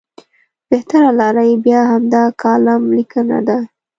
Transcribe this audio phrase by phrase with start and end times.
[0.69, 3.57] بهتره لاره یې بیا همدا کالم لیکنه ده.